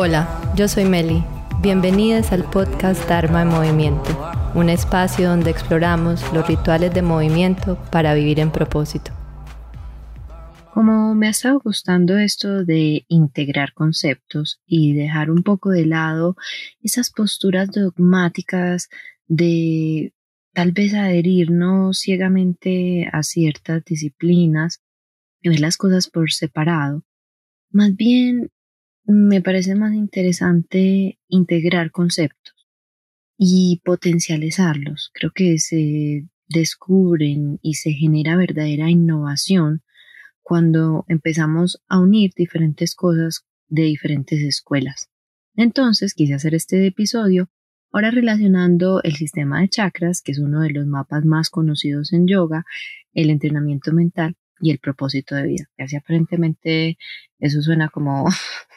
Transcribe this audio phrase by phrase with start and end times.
[0.00, 1.24] Hola, yo soy Meli.
[1.60, 4.16] Bienvenidas al podcast Dharma en Movimiento,
[4.54, 9.10] un espacio donde exploramos los rituales de movimiento para vivir en propósito.
[10.72, 16.36] Como me ha estado gustando esto de integrar conceptos y dejar un poco de lado
[16.80, 18.90] esas posturas dogmáticas
[19.26, 20.14] de
[20.52, 24.80] tal vez adherirnos ciegamente a ciertas disciplinas
[25.42, 27.02] y ver las cosas por separado,
[27.72, 28.52] más bien
[29.08, 32.54] me parece más interesante integrar conceptos
[33.38, 35.10] y potencializarlos.
[35.14, 39.82] Creo que se descubren y se genera verdadera innovación
[40.42, 45.08] cuando empezamos a unir diferentes cosas de diferentes escuelas.
[45.56, 47.50] Entonces quise hacer este episodio
[47.90, 52.26] ahora relacionando el sistema de chakras, que es uno de los mapas más conocidos en
[52.26, 52.66] yoga,
[53.14, 55.64] el entrenamiento mental y el propósito de vida.
[55.78, 56.98] Casi aparentemente
[57.38, 58.26] eso suena como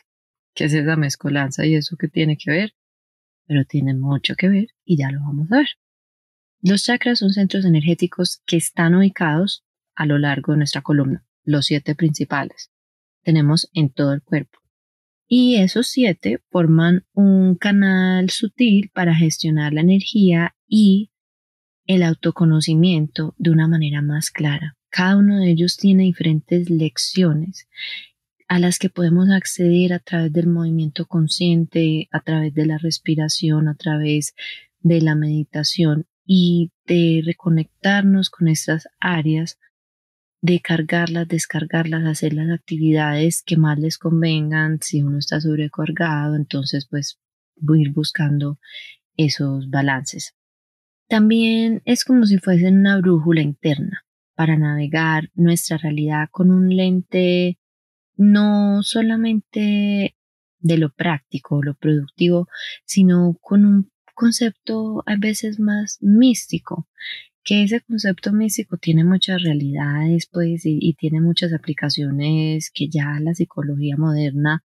[0.53, 2.73] qué es esa mezcolanza y eso que tiene que ver,
[3.45, 5.69] pero tiene mucho que ver y ya lo vamos a ver.
[6.61, 11.65] Los chakras son centros energéticos que están ubicados a lo largo de nuestra columna, los
[11.65, 12.71] siete principales.
[13.23, 14.59] Tenemos en todo el cuerpo.
[15.27, 21.11] Y esos siete forman un canal sutil para gestionar la energía y
[21.85, 24.77] el autoconocimiento de una manera más clara.
[24.89, 27.67] Cada uno de ellos tiene diferentes lecciones
[28.51, 33.69] a las que podemos acceder a través del movimiento consciente, a través de la respiración,
[33.69, 34.35] a través
[34.81, 39.57] de la meditación y de reconectarnos con estas áreas,
[40.41, 44.79] de cargarlas, descargarlas, hacer las actividades que más les convengan.
[44.81, 47.21] Si uno está sobrecargado, entonces pues
[47.73, 48.59] ir buscando
[49.15, 50.35] esos balances.
[51.07, 54.03] También es como si fuese una brújula interna
[54.35, 57.60] para navegar nuestra realidad con un lente
[58.15, 60.15] no solamente
[60.59, 62.47] de lo práctico, lo productivo,
[62.85, 66.87] sino con un concepto a veces más místico,
[67.43, 73.33] que ese concepto místico tiene muchas realidades, pues, y, tiene muchas aplicaciones que ya la
[73.33, 74.63] psicología moderna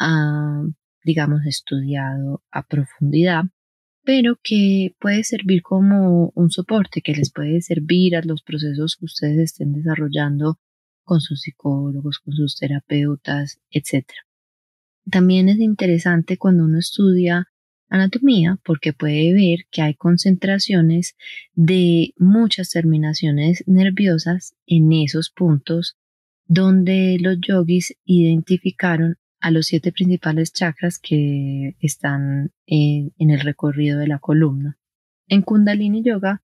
[0.00, 0.62] ha,
[1.04, 3.44] digamos, estudiado a profundidad,
[4.04, 9.04] pero que puede servir como un soporte que les puede servir a los procesos que
[9.04, 10.58] ustedes estén desarrollando
[11.08, 14.04] con sus psicólogos, con sus terapeutas, etc.
[15.10, 17.48] También es interesante cuando uno estudia
[17.88, 21.16] anatomía porque puede ver que hay concentraciones
[21.54, 25.96] de muchas terminaciones nerviosas en esos puntos
[26.44, 33.98] donde los yogis identificaron a los siete principales chakras que están en, en el recorrido
[33.98, 34.78] de la columna.
[35.26, 36.42] En Kundalini Yoga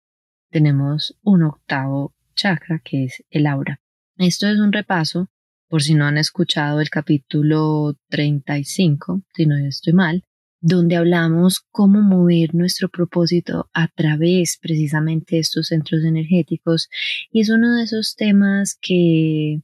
[0.50, 3.82] tenemos un octavo chakra que es el aura.
[4.18, 5.30] Esto es un repaso,
[5.68, 10.24] por si no han escuchado el capítulo 35, si no estoy mal,
[10.60, 16.90] donde hablamos cómo mover nuestro propósito a través precisamente de estos centros energéticos.
[17.30, 19.62] Y es uno de esos temas que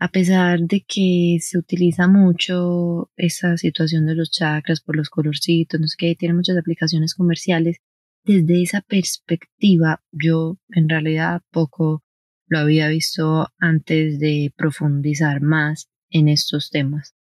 [0.00, 5.78] a pesar de que se utiliza mucho esa situación de los chakras por los colorcitos,
[5.78, 7.76] no sé qué, tiene muchas aplicaciones comerciales,
[8.24, 12.02] desde esa perspectiva yo en realidad poco
[12.50, 17.14] lo había visto antes de profundizar más en estos temas.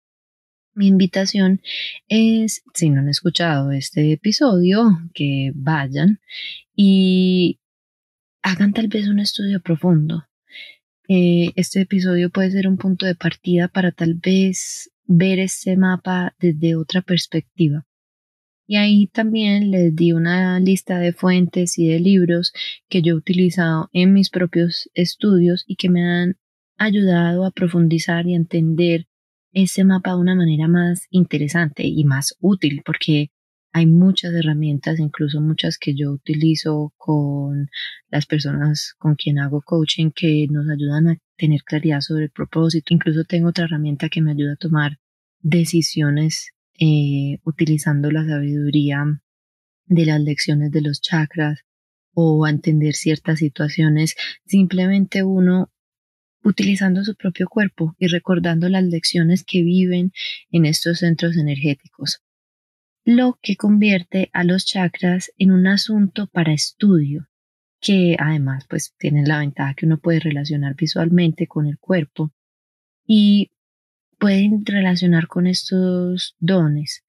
[0.73, 1.62] Mi invitación
[2.07, 6.19] es, si no han escuchado este episodio, que vayan
[6.75, 7.59] y
[8.41, 10.25] hagan tal vez un estudio profundo.
[11.07, 16.35] Eh, este episodio puede ser un punto de partida para tal vez ver este mapa
[16.39, 17.85] desde otra perspectiva.
[18.72, 22.53] Y ahí también les di una lista de fuentes y de libros
[22.88, 26.38] que yo he utilizado en mis propios estudios y que me han
[26.78, 29.07] ayudado a profundizar y a entender
[29.53, 33.31] ese mapa de una manera más interesante y más útil porque
[33.72, 37.72] hay muchas herramientas, incluso muchas que yo utilizo con
[38.12, 42.94] las personas con quien hago coaching que nos ayudan a tener claridad sobre el propósito.
[42.94, 45.00] Incluso tengo otra herramienta que me ayuda a tomar
[45.42, 49.22] decisiones eh, utilizando la sabiduría
[49.86, 51.66] de las lecciones de los chakras
[52.14, 54.16] o a entender ciertas situaciones,
[54.46, 55.72] simplemente uno
[56.44, 60.12] utilizando su propio cuerpo y recordando las lecciones que viven
[60.52, 62.24] en estos centros energéticos,
[63.04, 67.28] lo que convierte a los chakras en un asunto para estudio,
[67.81, 72.31] que además pues tienen la ventaja que uno puede relacionar visualmente con el cuerpo
[73.06, 73.52] y
[74.19, 77.04] pueden relacionar con estos dones,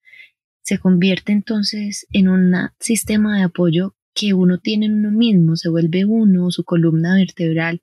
[0.62, 5.68] se convierte entonces en un sistema de apoyo que uno tiene en uno mismo, se
[5.68, 7.82] vuelve uno, su columna vertebral,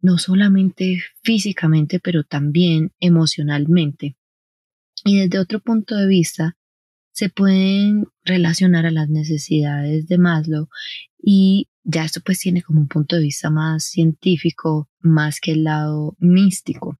[0.00, 4.16] no solamente físicamente, pero también emocionalmente.
[5.04, 6.56] y desde otro punto de vista
[7.12, 10.68] se pueden relacionar a las necesidades de Maslow
[11.22, 15.64] y ya esto pues tiene como un punto de vista más científico más que el
[15.64, 16.98] lado místico.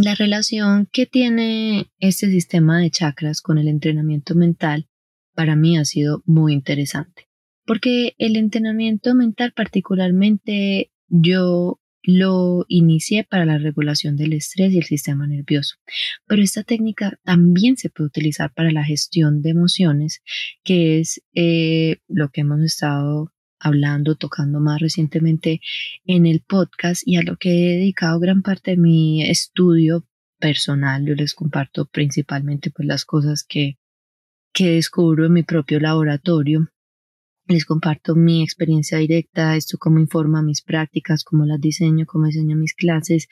[0.00, 4.86] La relación que tiene este sistema de chakras con el entrenamiento mental
[5.34, 7.28] para mí ha sido muy interesante,
[7.66, 14.84] porque el entrenamiento mental particularmente yo lo inicié para la regulación del estrés y el
[14.84, 15.78] sistema nervioso,
[16.28, 20.22] pero esta técnica también se puede utilizar para la gestión de emociones,
[20.62, 25.60] que es eh, lo que hemos estado hablando, tocando más recientemente
[26.04, 30.06] en el podcast y a lo que he dedicado gran parte de mi estudio
[30.38, 31.04] personal.
[31.06, 33.78] Yo les comparto principalmente pues las cosas que,
[34.52, 36.68] que descubro en mi propio laboratorio
[37.48, 42.56] les comparto mi experiencia directa, esto cómo informa mis prácticas, cómo las diseño, cómo diseño
[42.56, 43.28] mis clases,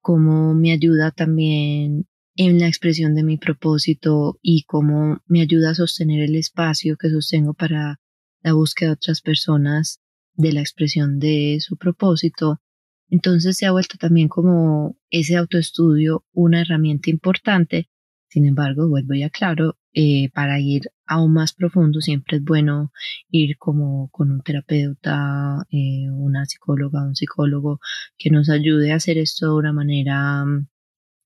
[0.00, 5.74] cómo me ayuda también en la expresión de mi propósito y cómo me ayuda a
[5.74, 8.00] sostener el espacio que sostengo para
[8.42, 10.00] la búsqueda de otras personas
[10.34, 12.60] de la expresión de su propósito.
[13.08, 17.88] Entonces se ha vuelto también como ese autoestudio una herramienta importante.
[18.28, 22.92] Sin embargo, vuelvo y aclaro, eh, para ir aún más profundo siempre es bueno
[23.30, 27.78] ir como con un terapeuta, eh, una psicóloga, un psicólogo
[28.16, 30.46] que nos ayude a hacer esto de una manera,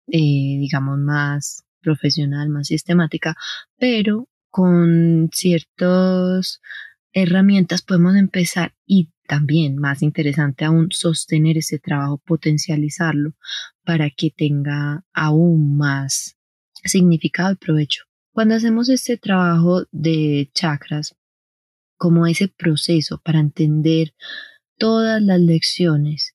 [0.08, 3.36] eh, digamos, más profesional, más sistemática,
[3.78, 6.60] pero con ciertas
[7.16, 13.34] herramientas podemos empezar y también, más interesante aún, sostener ese trabajo, potencializarlo
[13.84, 16.36] para que tenga aún más
[16.84, 18.04] significado y provecho.
[18.32, 21.16] Cuando hacemos este trabajo de chakras,
[21.96, 24.14] como ese proceso para entender
[24.76, 26.34] todas las lecciones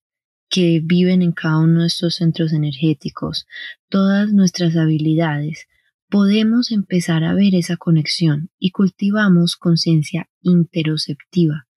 [0.49, 3.45] que viven en cada uno de estos centros energéticos,
[3.87, 5.67] todas nuestras habilidades,
[6.11, 11.67] podemos empezar a ver esa conexión y cultivamos conciencia interoceptiva,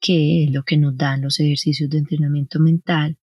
[0.00, 3.18] que es lo que nos dan los ejercicios de entrenamiento mental,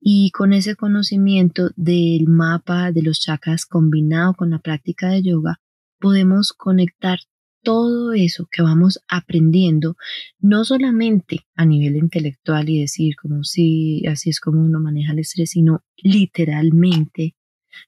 [0.00, 5.60] y con ese conocimiento del mapa de los chakras combinado con la práctica de yoga,
[5.98, 7.18] podemos conectar
[7.62, 9.96] todo eso que vamos aprendiendo,
[10.38, 15.18] no solamente a nivel intelectual y decir como si así es como uno maneja el
[15.18, 17.34] estrés, sino literalmente,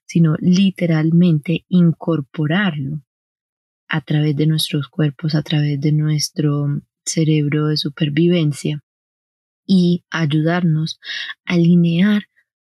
[0.05, 3.01] sino literalmente incorporarlo
[3.87, 8.83] a través de nuestros cuerpos, a través de nuestro cerebro de supervivencia
[9.65, 10.99] y ayudarnos
[11.45, 12.23] a alinear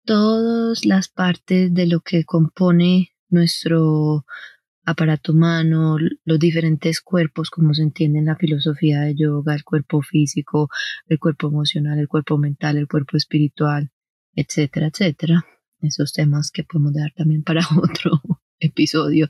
[0.05, 4.25] todas las partes de lo que compone nuestro
[4.85, 10.01] aparato humano, los diferentes cuerpos, como se entiende en la filosofía de yoga, el cuerpo
[10.01, 10.71] físico,
[11.09, 13.91] el cuerpo emocional, el cuerpo mental, el cuerpo espiritual,
[14.35, 15.45] etcétera, etcétera.
[15.81, 18.21] Esos temas que podemos dar también para otro
[18.59, 19.29] episodio.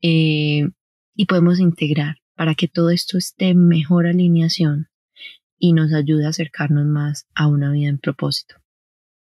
[0.00, 0.68] Eh,
[1.14, 4.88] y podemos integrar para que todo esto esté en mejor alineación
[5.58, 8.56] y nos ayude a acercarnos más a una vida en propósito.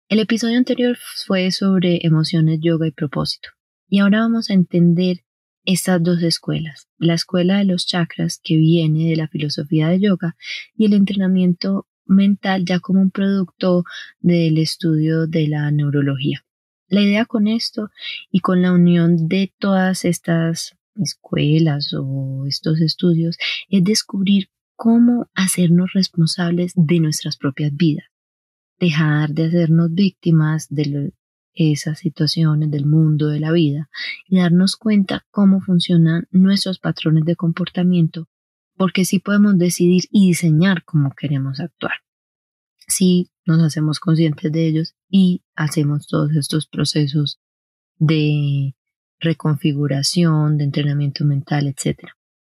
[0.07, 0.97] El episodio anterior
[1.27, 3.49] fue sobre emociones, yoga y propósito.
[3.89, 5.25] Y ahora vamos a entender
[5.65, 10.35] estas dos escuelas, la escuela de los chakras que viene de la filosofía de yoga
[10.75, 13.83] y el entrenamiento mental ya como un producto
[14.19, 16.43] del estudio de la neurología.
[16.87, 17.89] La idea con esto
[18.31, 23.37] y con la unión de todas estas escuelas o estos estudios
[23.69, 28.05] es descubrir cómo hacernos responsables de nuestras propias vidas,
[28.79, 31.13] dejar de hacernos víctimas de,
[31.53, 33.89] esas situaciones del mundo de la vida
[34.27, 38.29] y darnos cuenta cómo funcionan nuestros patrones de comportamiento,
[38.77, 41.95] porque sí podemos decidir y diseñar cómo queremos actuar.
[42.89, 47.39] Si nos hacemos conscientes de ellos y hacemos todos estos procesos
[47.97, 48.75] de
[49.19, 51.99] reconfiguración, de entrenamiento mental, etc.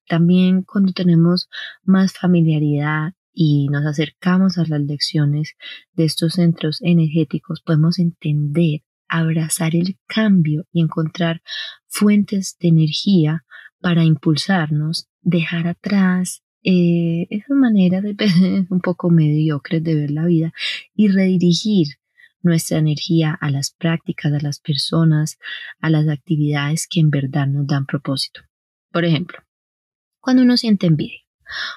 [0.07, 1.50] También cuando tenemos
[1.83, 5.55] más familiaridad y nos acercamos a las lecciones
[5.93, 11.41] de estos centros energéticos, podemos entender, abrazar el cambio y encontrar
[11.88, 13.45] fuentes de energía
[13.81, 18.15] para impulsarnos, dejar atrás eh, esa manera de
[18.69, 20.53] un poco mediocre de ver la vida
[20.93, 21.87] y redirigir
[22.41, 25.37] nuestra energía a las prácticas, a las personas,
[25.79, 28.41] a las actividades que en verdad nos dan propósito.
[28.91, 29.39] Por ejemplo,
[30.19, 31.19] cuando uno siente envidia,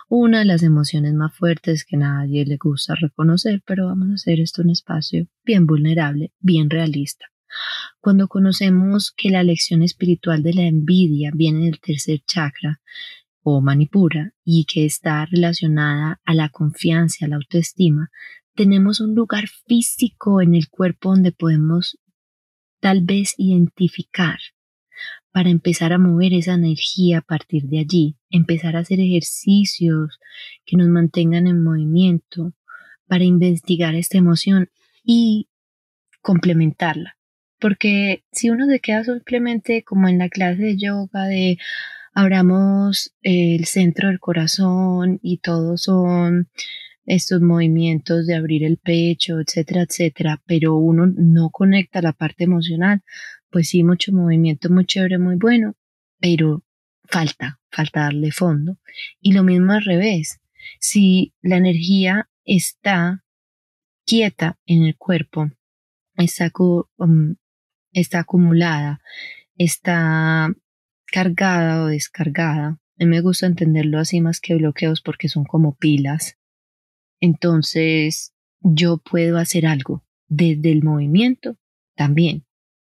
[0.09, 4.41] una de las emociones más fuertes que nadie le gusta reconocer, pero vamos a hacer
[4.41, 7.27] esto un espacio bien vulnerable, bien realista.
[8.01, 12.81] Cuando conocemos que la lección espiritual de la envidia viene del tercer chakra
[13.43, 18.11] o manipura y que está relacionada a la confianza, a la autoestima,
[18.55, 21.99] tenemos un lugar físico en el cuerpo donde podemos
[22.81, 24.39] tal vez identificar
[25.33, 30.19] para empezar a mover esa energía a partir de allí, empezar a hacer ejercicios
[30.67, 32.55] que nos mantengan en movimiento,
[33.13, 34.71] para investigar esta emoción
[35.05, 35.51] y
[36.23, 37.19] complementarla.
[37.61, 41.59] Porque si uno se queda simplemente como en la clase de yoga de
[42.13, 46.49] abramos el centro del corazón y todos son
[47.05, 53.03] estos movimientos de abrir el pecho, etcétera, etcétera, pero uno no conecta la parte emocional,
[53.51, 55.75] pues sí, mucho movimiento, muy chévere, muy bueno,
[56.21, 56.63] pero
[57.05, 58.79] falta, falta darle fondo.
[59.21, 60.41] Y lo mismo al revés,
[60.79, 63.25] si la energía está
[64.07, 65.51] quieta en el cuerpo,
[66.17, 66.51] está,
[66.99, 67.35] um,
[67.93, 69.01] está acumulada,
[69.57, 70.49] está
[71.13, 72.81] cargada o descargada.
[72.99, 76.39] A mí me gusta entenderlo así más que bloqueos porque son como pilas.
[77.21, 81.57] Entonces yo puedo hacer algo desde el movimiento
[81.95, 82.45] también.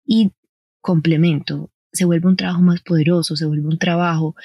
[0.05, 0.31] Y
[0.81, 4.35] complemento, se vuelve un trabajo más poderoso, se vuelve un trabajo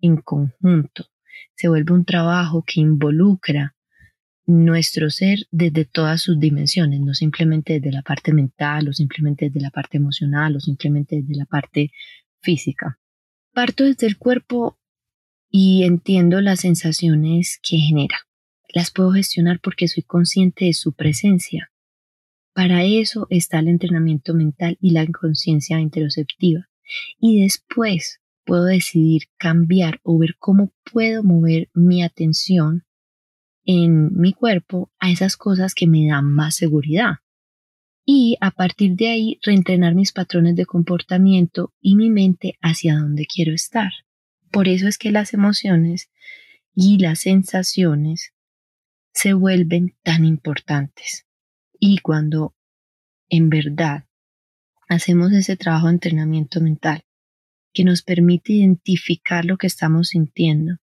[0.00, 1.06] en conjunto,
[1.54, 3.74] se vuelve un trabajo que involucra
[4.46, 9.60] nuestro ser desde todas sus dimensiones, no simplemente desde la parte mental o simplemente desde
[9.60, 11.92] la parte emocional o simplemente desde la parte
[12.40, 12.98] física.
[13.58, 14.78] Parto desde el cuerpo
[15.50, 18.16] y entiendo las sensaciones que genera.
[18.72, 21.72] Las puedo gestionar porque soy consciente de su presencia.
[22.54, 26.68] Para eso está el entrenamiento mental y la inconsciencia interoceptiva.
[27.18, 32.84] Y después puedo decidir cambiar o ver cómo puedo mover mi atención
[33.64, 37.14] en mi cuerpo a esas cosas que me dan más seguridad.
[38.10, 43.26] Y a partir de ahí reentrenar mis patrones de comportamiento y mi mente hacia donde
[43.26, 43.92] quiero estar.
[44.50, 46.08] Por eso es que las emociones
[46.74, 48.32] y las sensaciones
[49.12, 51.26] se vuelven tan importantes.
[51.78, 52.56] Y cuando
[53.28, 54.06] en verdad
[54.88, 57.04] hacemos ese trabajo de entrenamiento mental
[57.74, 60.78] que nos permite identificar lo que estamos sintiendo,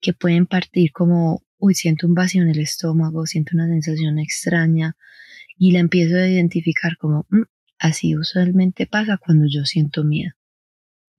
[0.00, 4.96] que pueden partir como, uy, siento un vacío en el estómago, siento una sensación extraña
[5.56, 7.42] y la empiezo a identificar como, mm,
[7.78, 10.32] así usualmente pasa cuando yo siento miedo.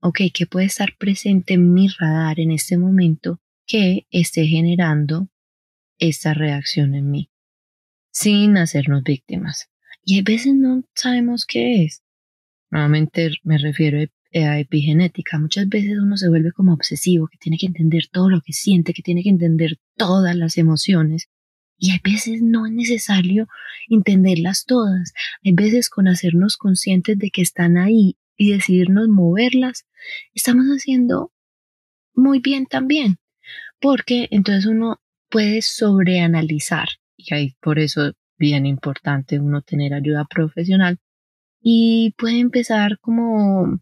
[0.00, 5.28] Ok, ¿qué puede estar presente en mi radar en este momento que esté generando
[5.98, 7.30] esta reacción en mí,
[8.10, 9.70] sin hacernos víctimas.
[10.04, 12.02] Y a veces no sabemos qué es.
[12.70, 13.98] Nuevamente me refiero
[14.34, 15.38] a epigenética.
[15.38, 18.94] Muchas veces uno se vuelve como obsesivo, que tiene que entender todo lo que siente,
[18.94, 21.28] que tiene que entender todas las emociones.
[21.82, 23.48] Y a veces no es necesario
[23.88, 25.12] entenderlas todas.
[25.44, 29.84] Hay veces con hacernos conscientes de que están ahí y decidirnos moverlas,
[30.32, 31.32] estamos haciendo
[32.14, 33.18] muy bien también.
[33.80, 36.86] Porque entonces uno puedes sobreanalizar
[37.16, 41.00] y ahí por eso es bien importante uno tener ayuda profesional
[41.60, 43.80] y puede empezar como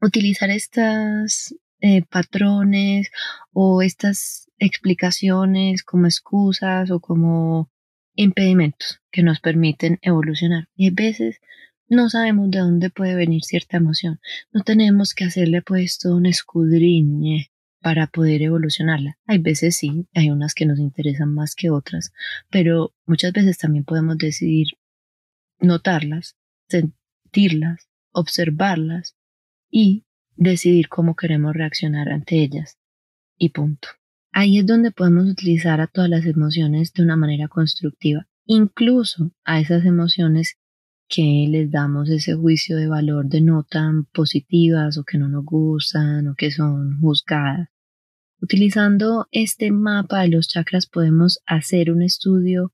[0.00, 3.10] utilizar estas eh, patrones
[3.52, 7.70] o estas explicaciones como excusas o como
[8.14, 10.68] impedimentos que nos permiten evolucionar.
[10.76, 11.40] Y a veces
[11.88, 14.20] no sabemos de dónde puede venir cierta emoción.
[14.52, 19.18] No tenemos que hacerle pues todo un escudriñe para poder evolucionarla.
[19.26, 22.12] Hay veces sí, hay unas que nos interesan más que otras,
[22.50, 24.68] pero muchas veces también podemos decidir
[25.60, 26.36] notarlas,
[26.68, 29.16] sentirlas, observarlas
[29.70, 30.04] y
[30.36, 32.78] decidir cómo queremos reaccionar ante ellas.
[33.36, 33.88] Y punto.
[34.36, 39.60] Ahí es donde podemos utilizar a todas las emociones de una manera constructiva, incluso a
[39.60, 40.56] esas emociones
[41.08, 45.44] que les damos ese juicio de valor de no tan positivas o que no nos
[45.44, 47.68] gustan o que son juzgadas.
[48.40, 52.72] Utilizando este mapa de los chakras podemos hacer un estudio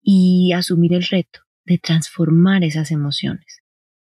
[0.00, 3.60] y asumir el reto de transformar esas emociones.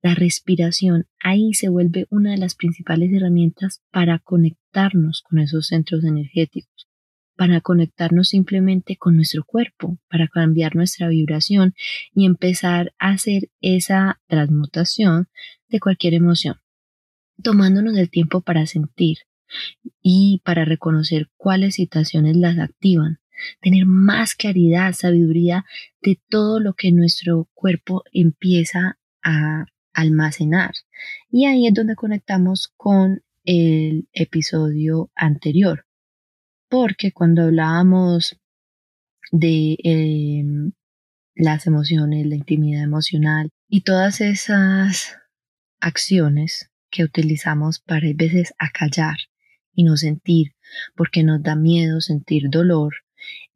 [0.02, 4.20] La respiración ahí se vuelve una de las principales herramientas para
[5.22, 6.88] con esos centros energéticos,
[7.36, 11.74] para conectarnos simplemente con nuestro cuerpo, para cambiar nuestra vibración
[12.14, 15.28] y empezar a hacer esa transmutación
[15.68, 16.56] de cualquier emoción,
[17.42, 19.18] tomándonos el tiempo para sentir,
[20.02, 23.20] y para reconocer cuáles situaciones las activan,
[23.60, 25.64] tener más claridad, sabiduría
[26.02, 30.72] de todo lo que nuestro cuerpo empieza a almacenar.
[31.30, 35.86] Y ahí es donde conectamos con el episodio anterior,
[36.68, 38.36] porque cuando hablábamos
[39.30, 40.72] de em,
[41.36, 45.16] las emociones, la intimidad emocional y todas esas
[45.80, 49.16] acciones que utilizamos para a veces acallar
[49.72, 50.56] y no sentir,
[50.96, 52.94] porque nos da miedo sentir dolor,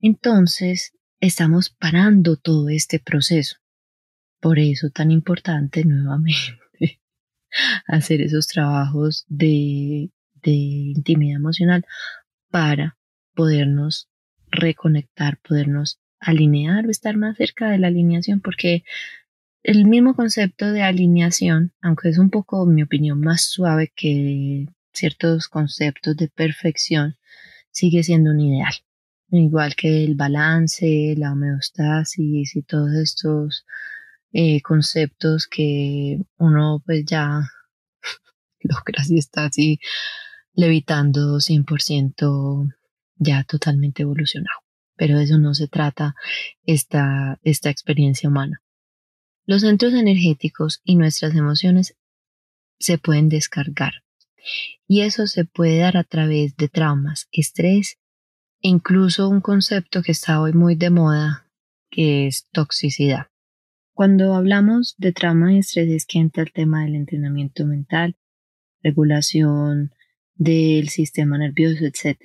[0.00, 3.56] entonces estamos parando todo este proceso.
[4.40, 6.59] Por eso tan importante nuevamente
[7.86, 10.10] hacer esos trabajos de,
[10.42, 11.84] de intimidad emocional
[12.50, 12.96] para
[13.34, 14.08] podernos
[14.50, 18.84] reconectar, podernos alinear o estar más cerca de la alineación, porque
[19.62, 24.66] el mismo concepto de alineación, aunque es un poco, en mi opinión, más suave que
[24.92, 27.16] ciertos conceptos de perfección,
[27.70, 28.72] sigue siendo un ideal.
[29.30, 33.64] Igual que el balance, la homeostasis y todos estos
[34.32, 37.42] eh, conceptos que uno pues ya
[38.60, 39.80] logra si está así
[40.54, 42.74] levitando 100%
[43.16, 44.60] ya totalmente evolucionado.
[44.96, 46.14] Pero de eso no se trata
[46.64, 48.62] esta, esta experiencia humana.
[49.46, 51.96] Los centros energéticos y nuestras emociones
[52.78, 54.04] se pueden descargar.
[54.86, 57.98] Y eso se puede dar a través de traumas, estrés
[58.62, 61.46] e incluso un concepto que está hoy muy de moda,
[61.90, 63.29] que es toxicidad.
[63.92, 68.16] Cuando hablamos de trauma y estrés es que entra el tema del entrenamiento mental,
[68.82, 69.92] regulación
[70.34, 72.18] del sistema nervioso, etc.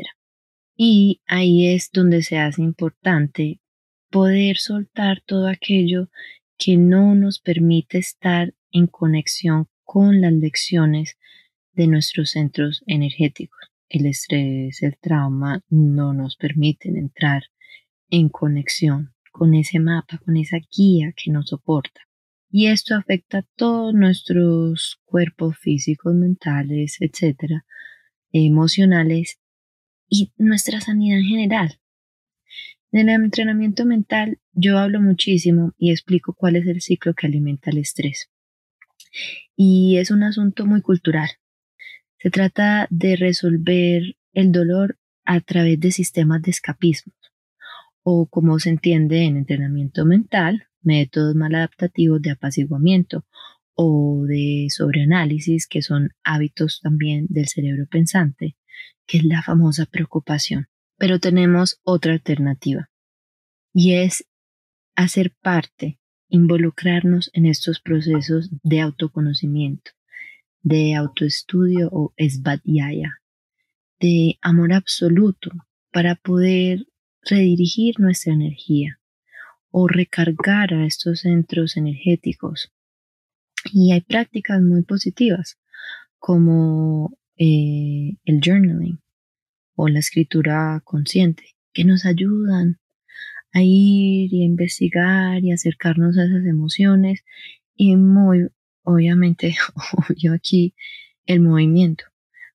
[0.78, 3.60] Y ahí es donde se hace importante
[4.10, 6.10] poder soltar todo aquello
[6.58, 11.18] que no nos permite estar en conexión con las lecciones
[11.74, 13.60] de nuestros centros energéticos.
[13.90, 17.44] El estrés, el trauma no nos permiten entrar
[18.10, 22.00] en conexión con ese mapa, con esa guía que nos soporta.
[22.50, 27.66] Y esto afecta a todos nuestros cuerpos físicos, mentales, etcétera,
[28.32, 29.42] emocionales
[30.08, 31.80] y nuestra sanidad en general.
[32.94, 37.72] En el entrenamiento mental yo hablo muchísimo y explico cuál es el ciclo que alimenta
[37.72, 38.30] el estrés.
[39.58, 41.30] Y es un asunto muy cultural.
[42.20, 47.12] Se trata de resolver el dolor a través de sistemas de escapismo
[48.08, 53.26] o como se entiende en entrenamiento mental, métodos maladaptativos de apaciguamiento
[53.74, 58.58] o de sobreanálisis, que son hábitos también del cerebro pensante,
[59.08, 60.68] que es la famosa preocupación.
[61.00, 62.92] Pero tenemos otra alternativa
[63.74, 64.28] y es
[64.96, 69.94] hacer parte, involucrarnos en estos procesos de autoconocimiento,
[70.62, 73.16] de autoestudio o esvadhyaya,
[74.00, 75.50] de amor absoluto
[75.92, 76.86] para poder
[77.26, 79.00] redirigir nuestra energía
[79.72, 82.72] o recargar a estos centros energéticos.
[83.74, 85.58] Y hay prácticas muy positivas
[86.18, 89.02] como eh, el journaling
[89.76, 92.80] o la escritura consciente que nos ayudan
[93.52, 97.24] a ir y a investigar y acercarnos a esas emociones
[97.76, 98.48] y muy
[98.84, 99.56] obviamente
[100.10, 100.76] obvio aquí
[101.26, 102.06] el movimiento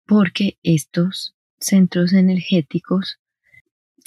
[0.05, 3.19] porque estos centros energéticos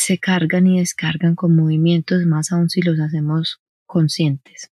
[0.00, 4.70] se cargan y descargan con movimientos más aún si los hacemos conscientes.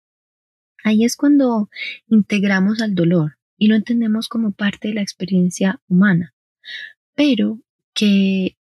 [0.82, 1.68] Ahí es cuando
[2.06, 6.34] integramos al dolor y lo entendemos como parte de la experiencia humana,
[7.14, 7.60] pero
[7.92, 8.56] que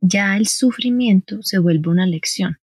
[0.00, 2.58] ya el sufrimiento se vuelve una lección.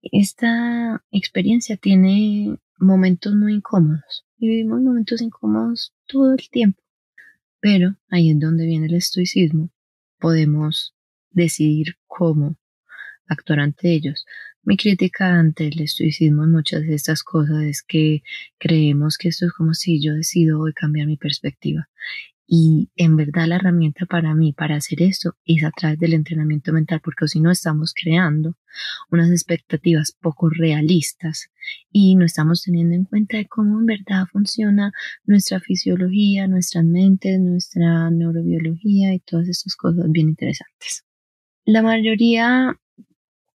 [0.00, 6.80] Esta experiencia tiene momentos muy incómodos y vivimos momentos incómodos todo el tiempo,
[7.58, 9.70] pero ahí es donde viene el estoicismo.
[10.20, 10.94] Podemos
[11.30, 12.56] decidir cómo
[13.26, 14.24] actuar ante ellos.
[14.62, 18.22] Mi crítica ante el estoicismo en muchas de estas cosas es que
[18.58, 21.88] creemos que esto es como si yo decido hoy cambiar mi perspectiva.
[22.50, 26.72] Y en verdad la herramienta para mí, para hacer esto, es a través del entrenamiento
[26.72, 28.56] mental, porque si no estamos creando
[29.10, 31.50] unas expectativas poco realistas
[31.92, 34.92] y no estamos teniendo en cuenta de cómo en verdad funciona
[35.24, 41.07] nuestra fisiología, nuestras mentes, nuestra neurobiología y todas estas cosas bien interesantes.
[41.70, 42.80] La mayoría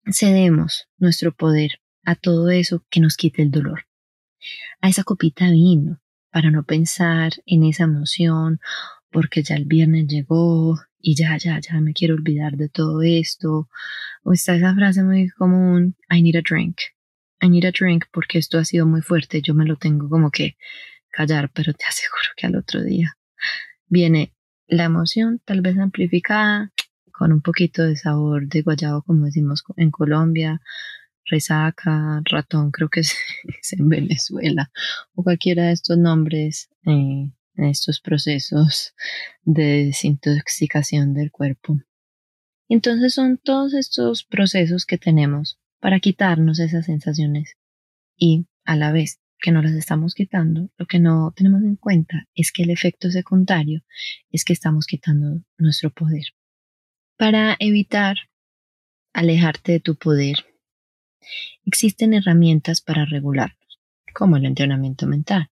[0.06, 3.88] cedemos nuestro poder a todo eso que nos quite el dolor,
[4.82, 8.60] a esa copita de vino, para no pensar en esa emoción,
[9.12, 13.69] porque ya el viernes llegó y ya, ya, ya me quiero olvidar de todo esto.
[14.24, 16.80] O está esa frase muy común, I need a drink.
[17.41, 20.32] I need a drink porque esto ha sido muy fuerte, yo me lo tengo como
[20.32, 20.58] que
[21.12, 23.17] callar, pero te aseguro que al otro día
[23.88, 24.34] viene
[24.67, 26.74] la emoción tal vez amplificada
[27.21, 30.60] con un poquito de sabor de guayabo, como decimos en Colombia,
[31.23, 33.13] resaca, ratón, creo que es,
[33.73, 34.71] en Venezuela,
[35.13, 38.95] o cualquiera de estos nombres eh, estos procesos
[39.43, 41.79] de desintoxicación del cuerpo.
[42.67, 47.55] Entonces son todos estos procesos que tenemos para quitarnos esas sensaciones
[48.17, 52.27] y a la vez que no las estamos quitando, lo que no tenemos en cuenta
[52.34, 53.84] es que el efecto secundario
[54.31, 56.23] es que estamos quitando nuestro poder
[57.21, 58.17] para evitar
[59.13, 60.38] alejarte de tu poder.
[61.67, 63.79] Existen herramientas para regularlos,
[64.12, 65.51] como el entrenamiento mental.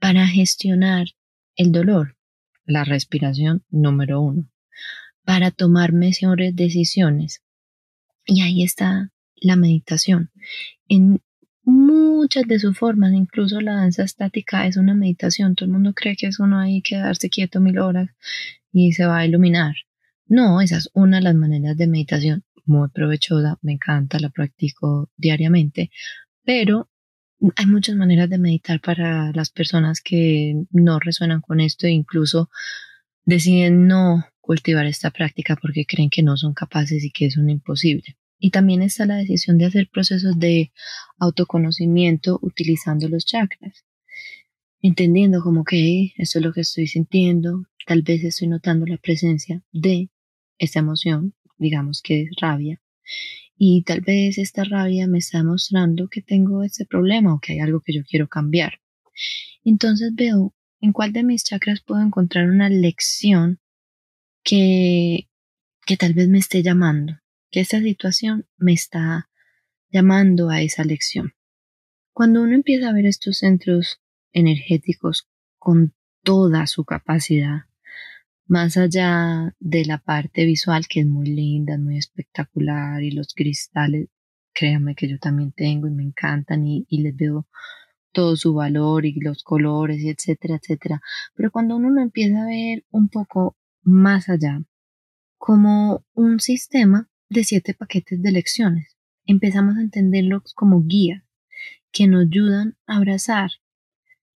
[0.00, 1.06] para gestionar
[1.54, 2.16] el dolor,
[2.64, 4.50] la respiración número uno,
[5.24, 7.40] para tomar mejores decisiones.
[8.26, 10.32] Y ahí está la meditación.
[10.88, 11.22] En
[11.62, 15.54] muchas de sus formas, incluso la danza estática es una meditación.
[15.54, 18.10] Todo el mundo cree que es uno ahí quedarse quieto mil horas
[18.72, 19.76] y se va a iluminar.
[20.30, 25.10] No, esa es una de las maneras de meditación muy provechosa, me encanta, la practico
[25.16, 25.90] diariamente,
[26.44, 26.88] pero
[27.56, 32.48] hay muchas maneras de meditar para las personas que no resuenan con esto e incluso
[33.24, 37.50] deciden no cultivar esta práctica porque creen que no son capaces y que es un
[37.50, 38.16] imposible.
[38.38, 40.70] Y también está la decisión de hacer procesos de
[41.18, 43.84] autoconocimiento utilizando los chakras,
[44.80, 49.64] entendiendo como que esto es lo que estoy sintiendo, tal vez estoy notando la presencia
[49.72, 50.08] de
[50.60, 52.80] esta emoción, digamos que es rabia,
[53.56, 57.58] y tal vez esta rabia me está mostrando que tengo este problema o que hay
[57.60, 58.80] algo que yo quiero cambiar.
[59.64, 63.60] Entonces veo en cuál de mis chakras puedo encontrar una lección
[64.42, 65.28] que,
[65.84, 67.18] que tal vez me esté llamando,
[67.50, 69.28] que esta situación me está
[69.90, 71.34] llamando a esa lección.
[72.12, 74.00] Cuando uno empieza a ver estos centros
[74.32, 77.64] energéticos con toda su capacidad,
[78.50, 84.08] más allá de la parte visual que es muy linda, muy espectacular y los cristales,
[84.52, 87.46] créanme que yo también tengo y me encantan y, les veo
[88.10, 91.00] todo su valor y los colores y etcétera, etcétera.
[91.36, 94.60] Pero cuando uno lo empieza a ver un poco más allá,
[95.38, 101.22] como un sistema de siete paquetes de lecciones, empezamos a entenderlos como guías
[101.92, 103.52] que nos ayudan a abrazar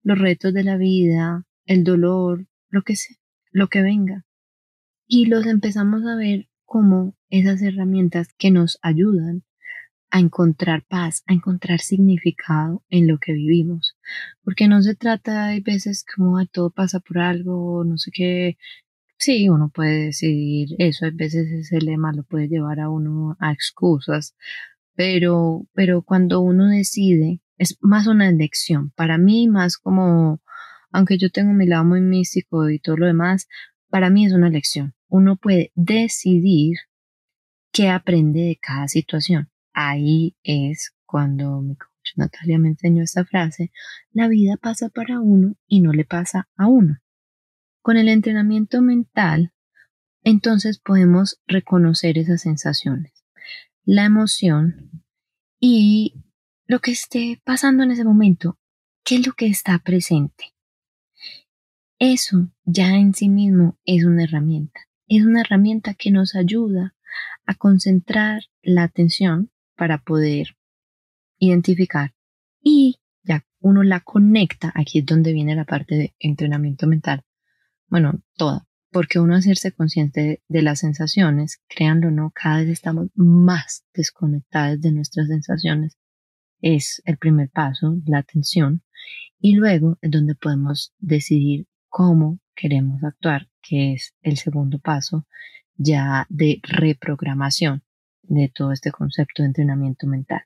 [0.03, 3.16] los retos de la vida, el dolor, lo que sea
[3.52, 4.24] lo que venga.
[5.06, 9.44] Y los empezamos a ver como esas herramientas que nos ayudan
[10.10, 13.96] a encontrar paz, a encontrar significado en lo que vivimos.
[14.44, 18.58] Porque no se trata, hay veces como todo pasa por algo, no sé qué.
[19.18, 23.52] Sí, uno puede decidir eso, hay veces ese lema lo puede llevar a uno a
[23.52, 24.34] excusas,
[24.94, 30.41] pero, pero cuando uno decide, es más una elección, para mí más como
[30.92, 33.48] aunque yo tengo mi lado muy místico y todo lo demás,
[33.88, 34.94] para mí es una lección.
[35.09, 36.76] Uno puede decidir
[37.72, 39.50] qué aprende de cada situación.
[39.72, 43.70] Ahí es cuando mi coach Natalia me enseñó esta frase,
[44.12, 46.98] la vida pasa para uno y no le pasa a uno.
[47.81, 49.52] Con el entrenamiento mental,
[50.22, 53.12] entonces podemos reconocer esas sensaciones,
[53.85, 55.02] la emoción
[55.59, 56.24] y
[56.66, 58.59] lo que esté pasando en ese momento,
[59.05, 60.51] qué es lo que está presente.
[62.04, 64.80] Eso ya en sí mismo es una herramienta.
[65.06, 66.96] Es una herramienta que nos ayuda
[67.46, 70.56] a concentrar la atención para poder
[71.38, 72.12] identificar
[72.60, 77.22] y ya uno la conecta, aquí es donde viene la parte de entrenamiento mental.
[77.86, 83.10] Bueno, toda, porque uno hacerse consciente de, las sensaciones, créanlo o no, cada vez estamos
[83.14, 85.96] más desconectados de nuestras sensaciones.
[86.60, 88.82] Es el primer paso, la atención,
[89.38, 95.26] y luego es donde podemos decidir cómo queremos actuar, que es el segundo paso
[95.76, 97.83] ya de reprogramación
[98.22, 100.42] de todo este concepto de entrenamiento mental.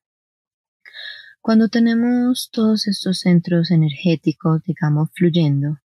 [1.40, 5.78] Cuando tenemos todos estos centros energéticos, digamos, fluyendo,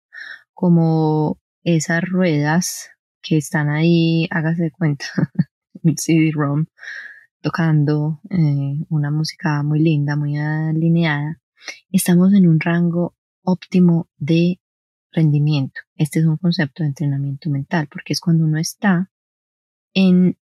[0.54, 2.88] como esas ruedas
[3.20, 5.04] que están ahí, hágase de cuenta,
[5.96, 6.64] CD-ROM,
[7.42, 11.38] tocando eh, una música muy linda, muy alineada,
[11.92, 14.59] estamos en un rango óptimo de
[15.12, 15.80] rendimiento.
[15.96, 19.10] Este es un concepto de entrenamiento mental porque es cuando uno está
[19.94, 20.36] en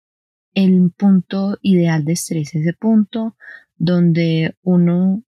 [0.53, 3.35] el punto ideal de estrés, ese punto
[3.75, 5.23] donde uno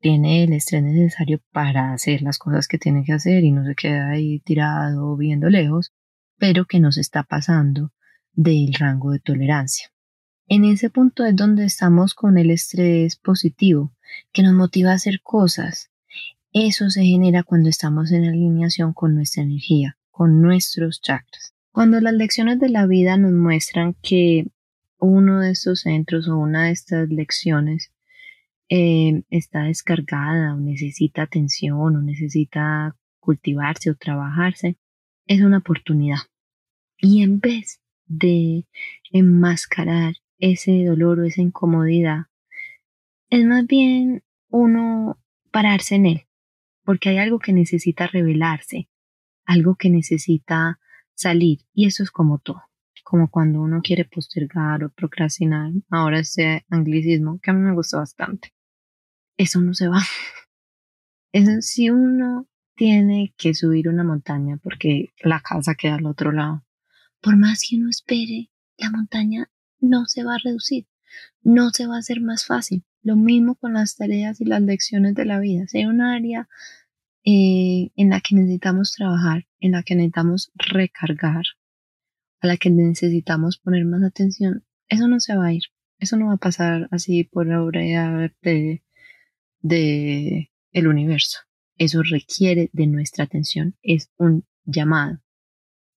[0.00, 3.76] tiene el estrés necesario para hacer las cosas que tiene que hacer y no se
[3.76, 5.92] queda ahí tirado viendo lejos,
[6.38, 7.92] pero que nos está pasando
[8.32, 9.92] del rango de tolerancia.
[10.48, 13.94] En ese punto es donde estamos con el estrés positivo,
[14.32, 15.91] que nos motiva a hacer cosas,
[16.52, 21.54] eso se genera cuando estamos en alineación con nuestra energía, con nuestros chakras.
[21.72, 24.46] Cuando las lecciones de la vida nos muestran que
[24.98, 27.90] uno de estos centros o una de estas lecciones
[28.68, 34.76] eh, está descargada o necesita atención o necesita cultivarse o trabajarse,
[35.26, 36.18] es una oportunidad.
[36.98, 38.66] Y en vez de
[39.10, 42.26] enmascarar ese dolor o esa incomodidad,
[43.30, 45.18] es más bien uno
[45.50, 46.26] pararse en él,
[46.84, 48.88] porque hay algo que necesita revelarse,
[49.44, 50.78] algo que necesita
[51.14, 52.62] salir, y eso es como todo,
[53.04, 57.98] como cuando uno quiere postergar o procrastinar, ahora ese anglicismo que a mí me gusta
[57.98, 58.52] bastante.
[59.36, 60.02] Eso no se va.
[61.32, 66.64] Eso si uno tiene que subir una montaña porque la casa queda al otro lado.
[67.20, 70.86] Por más que uno espere, la montaña no se va a reducir,
[71.42, 72.84] no se va a hacer más fácil.
[73.02, 75.66] Lo mismo con las tareas y las lecciones de la vida.
[75.66, 76.48] Si hay un área
[77.24, 81.44] eh, en la que necesitamos trabajar, en la que necesitamos recargar,
[82.40, 85.62] a la que necesitamos poner más atención, eso no se va a ir.
[85.98, 87.80] Eso no va a pasar así por obra
[88.42, 88.82] de,
[89.60, 91.38] de el universo.
[91.78, 93.76] Eso requiere de nuestra atención.
[93.82, 95.20] Es un llamado.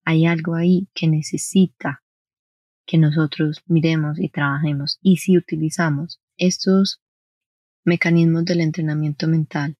[0.03, 2.03] Hay algo ahí que necesita
[2.85, 4.99] que nosotros miremos y trabajemos.
[5.01, 7.02] Y si utilizamos estos
[7.84, 9.78] mecanismos del entrenamiento mental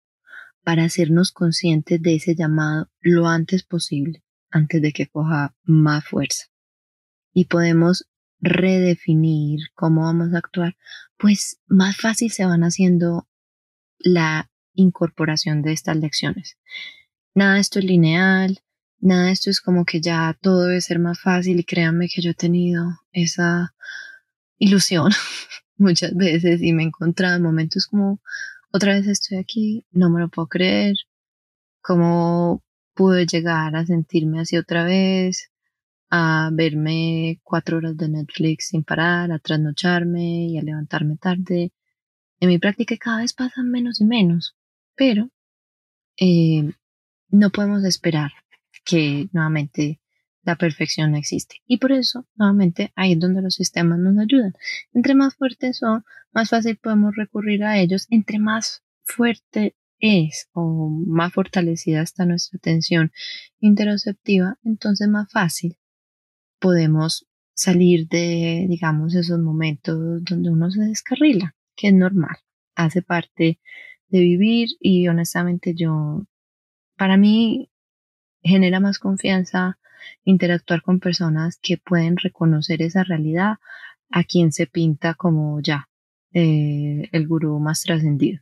[0.64, 6.46] para hacernos conscientes de ese llamado lo antes posible, antes de que coja más fuerza.
[7.34, 8.08] Y podemos
[8.40, 10.76] redefinir cómo vamos a actuar,
[11.18, 13.28] pues más fácil se van haciendo
[14.00, 16.58] la incorporación de estas lecciones.
[17.34, 18.60] Nada de esto es lineal,
[19.00, 22.22] nada de esto es como que ya todo debe ser más fácil y créanme que
[22.22, 23.74] yo he tenido esa
[24.58, 25.12] ilusión
[25.78, 28.20] muchas veces y me he encontrado en momentos como
[28.72, 30.96] otra vez estoy aquí, no me lo puedo creer,
[31.82, 35.52] cómo pude llegar a sentirme así otra vez,
[36.10, 41.72] a verme cuatro horas de Netflix sin parar, a trasnocharme y a levantarme tarde.
[42.40, 44.56] En mi práctica cada vez pasan menos y menos,
[44.96, 45.30] pero
[46.18, 46.72] eh,
[47.30, 48.32] no podemos esperar
[48.84, 50.00] que nuevamente
[50.46, 51.58] la perfección no existe.
[51.66, 54.54] Y por eso, nuevamente, ahí es donde los sistemas nos ayudan.
[54.94, 58.08] Entre más fuertes son, más fácil podemos recurrir a ellos.
[58.10, 63.12] Entre más fuerte es o más fortalecida está nuestra atención
[63.60, 65.78] interoceptiva, entonces más fácil
[66.60, 72.38] podemos salir de, digamos, esos momentos donde uno se descarrila, que es normal,
[72.76, 73.60] hace parte
[74.10, 76.28] de vivir y honestamente yo,
[76.98, 77.72] para mí,
[78.44, 79.80] genera más confianza
[80.24, 83.58] interactuar con personas que pueden reconocer esa realidad
[84.10, 85.90] a quien se pinta como ya
[86.34, 88.42] eh, el gurú más trascendido.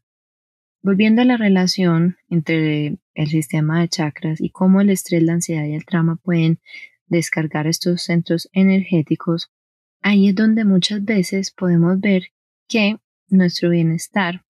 [0.82, 5.65] Volviendo a la relación entre el sistema de chakras y cómo el estrés, la ansiedad
[5.65, 6.60] y el trauma pueden
[7.08, 9.52] descargar estos centros energéticos,
[10.02, 12.23] ahí es donde muchas veces podemos ver
[12.67, 12.97] que
[13.30, 14.43] nuestro bienestar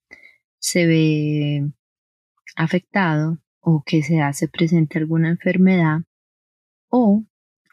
[0.60, 1.72] se ve
[2.56, 6.02] afectado o que se hace presente alguna enfermedad
[6.96, 7.26] o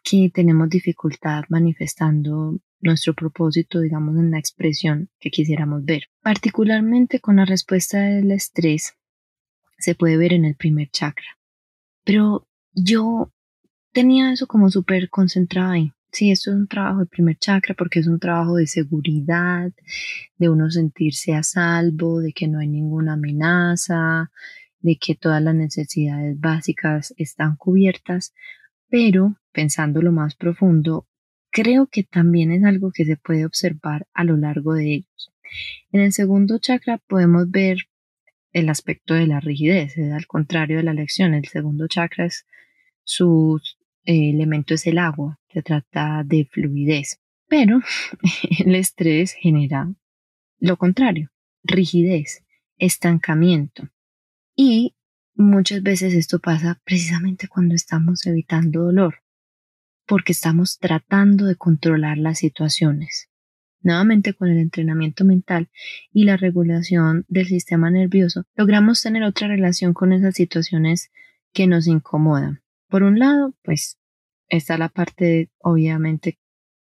[0.03, 6.05] que tenemos dificultad manifestando nuestro propósito, digamos, en la expresión que quisiéramos ver.
[6.23, 8.95] Particularmente con la respuesta del estrés,
[9.77, 11.39] se puede ver en el primer chakra.
[12.03, 13.31] Pero yo
[13.93, 15.93] tenía eso como súper concentrado ahí.
[16.13, 19.71] Sí, esto es un trabajo de primer chakra porque es un trabajo de seguridad,
[20.39, 24.31] de uno sentirse a salvo, de que no hay ninguna amenaza,
[24.81, 28.33] de que todas las necesidades básicas están cubiertas,
[28.91, 31.07] pero pensando lo más profundo,
[31.51, 35.33] creo que también es algo que se puede observar a lo largo de ellos.
[35.93, 37.79] En el segundo chakra podemos ver
[38.53, 41.35] el aspecto de la rigidez, es al contrario de la lección.
[41.35, 42.47] El segundo chakra es
[43.05, 43.61] su
[44.05, 47.81] eh, elemento es el agua, se trata de fluidez, pero
[48.65, 49.93] el estrés genera
[50.59, 51.31] lo contrario,
[51.63, 52.45] rigidez,
[52.79, 53.89] estancamiento.
[54.57, 54.95] Y
[55.35, 59.23] Muchas veces esto pasa precisamente cuando estamos evitando dolor,
[60.07, 63.31] porque estamos tratando de controlar las situaciones.
[63.83, 65.71] Nuevamente con el entrenamiento mental
[66.13, 71.11] y la regulación del sistema nervioso, logramos tener otra relación con esas situaciones
[71.53, 72.63] que nos incomodan.
[72.89, 73.99] Por un lado, pues
[74.49, 76.39] está la parte obviamente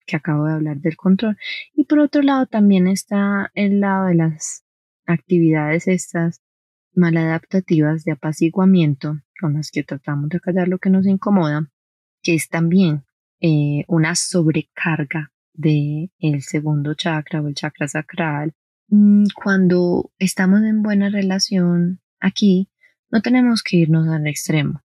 [0.06, 1.38] que acabo de hablar del control
[1.74, 4.64] y por otro lado también está el lado de las
[5.06, 6.42] actividades estas
[6.96, 11.70] maladaptativas de apaciguamiento con las que tratamos de callar lo que nos incomoda,
[12.22, 13.04] que es también
[13.42, 18.54] eh, una sobrecarga de el segundo chakra o el chakra sacral.
[18.88, 22.70] Mm, cuando estamos en buena relación aquí,
[23.12, 24.82] no tenemos que irnos al extremo.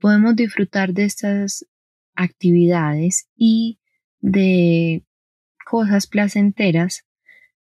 [0.00, 1.66] Podemos disfrutar de estas
[2.14, 3.78] actividades y
[4.20, 5.04] de
[5.64, 7.06] cosas placenteras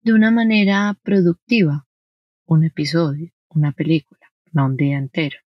[0.02, 1.88] de una manera productiva.
[2.46, 5.38] Un episodio, una película, no un día entero.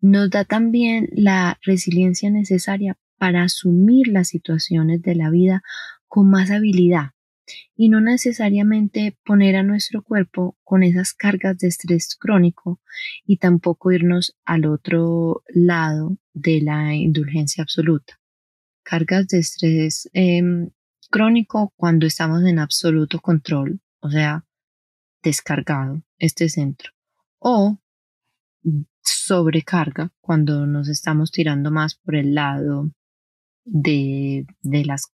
[0.00, 5.62] Nos da también la resiliencia necesaria para asumir las situaciones de la vida
[6.08, 7.12] con más habilidad
[7.76, 12.80] y no necesariamente poner a nuestro cuerpo con esas cargas de estrés crónico
[13.26, 18.20] y tampoco irnos al otro lado de la indulgencia absoluta.
[18.82, 20.70] Cargas de estrés em,
[21.10, 24.44] crónico cuando estamos en absoluto control, o sea,
[25.22, 26.92] descargado este centro
[27.44, 27.78] o
[29.02, 32.90] sobrecarga cuando nos estamos tirando más por el lado
[33.66, 35.12] de, de las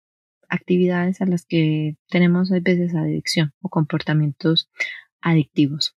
[0.50, 4.68] actividades a las que tenemos a veces adicción o comportamientos
[5.22, 5.96] adictivos.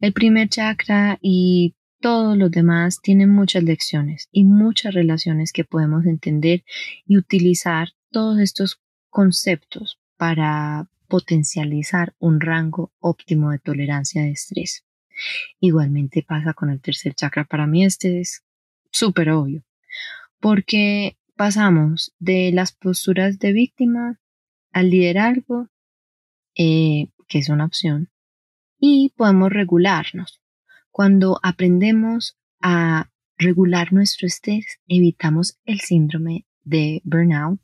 [0.00, 6.06] El primer chakra y todos los demás tienen muchas lecciones y muchas relaciones que podemos
[6.06, 6.64] entender
[7.06, 14.84] y utilizar todos estos conceptos para potencializar un rango óptimo de tolerancia de estrés.
[15.60, 17.44] Igualmente pasa con el tercer chakra.
[17.44, 18.44] Para mí este es
[18.90, 19.64] súper obvio,
[20.40, 24.20] porque pasamos de las posturas de víctima
[24.72, 25.68] al liderazgo,
[26.56, 28.10] eh, que es una opción,
[28.78, 30.40] y podemos regularnos.
[30.90, 37.60] Cuando aprendemos a regular nuestro estrés, evitamos el síndrome de burnout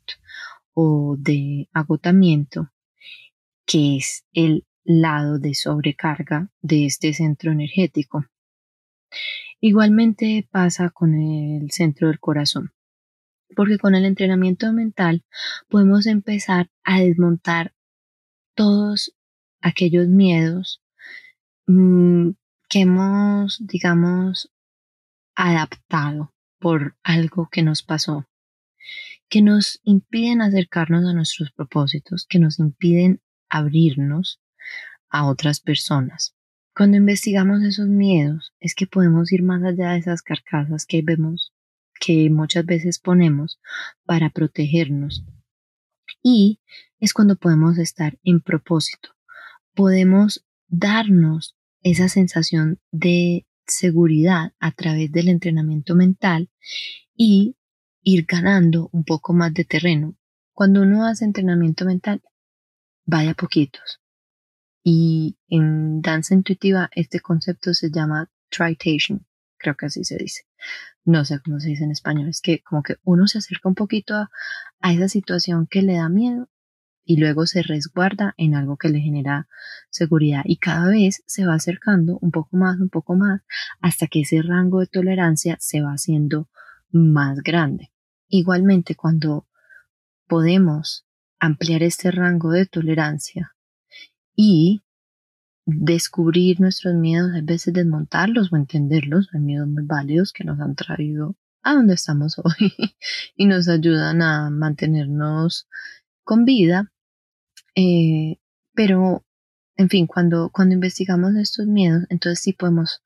[0.73, 2.71] o de agotamiento,
[3.65, 8.25] que es el lado de sobrecarga de este centro energético.
[9.59, 12.71] Igualmente pasa con el centro del corazón,
[13.55, 15.25] porque con el entrenamiento mental
[15.67, 17.73] podemos empezar a desmontar
[18.53, 19.15] todos
[19.61, 20.81] aquellos miedos
[21.65, 22.29] mm,
[22.69, 24.51] que hemos, digamos,
[25.35, 28.27] adaptado por algo que nos pasó,
[29.29, 34.39] que nos impiden acercarnos a nuestros propósitos, que nos impiden abrirnos
[35.15, 36.35] a otras personas.
[36.75, 41.53] Cuando investigamos esos miedos es que podemos ir más allá de esas carcasas que vemos
[42.01, 43.61] que muchas veces ponemos
[44.03, 45.23] para protegernos.
[46.21, 46.59] Y
[46.99, 49.09] es cuando podemos estar en propósito.
[49.73, 56.49] Podemos darnos esa sensación de seguridad a través del entrenamiento mental
[57.15, 57.55] y
[58.01, 60.17] ir ganando un poco más de terreno.
[60.53, 62.21] Cuando uno hace entrenamiento mental,
[63.05, 64.01] vaya poquitos.
[64.87, 69.25] Y en danza intuitiva este concepto se llama tritation,
[69.57, 70.43] creo que así se dice.
[71.03, 73.73] No sé cómo se dice en español, es que como que uno se acerca un
[73.73, 74.29] poquito a,
[74.93, 76.49] esa situación que le da miedo
[77.03, 79.47] y luego se resguarda en algo que le genera
[79.89, 83.41] seguridad y cada vez se va acercando un poco más, un poco más,
[83.81, 86.47] hasta que ese rango de tolerancia se va haciendo
[86.91, 87.91] más grande.
[88.27, 89.47] Igualmente, cuando
[90.27, 91.07] podemos
[91.39, 93.54] ampliar este rango de tolerancia
[94.35, 94.83] y
[95.65, 100.75] descubrir nuestros miedos, a veces desmontarlos o entenderlos, hay miedos muy válidos que nos han
[100.75, 102.73] traído a donde estamos hoy
[103.35, 105.67] y nos ayudan a mantenernos
[106.23, 106.91] con vida.
[107.75, 108.37] Eh,
[108.73, 109.25] pero,
[109.75, 113.01] en fin, cuando, cuando investigamos estos miedos, entonces sí podemos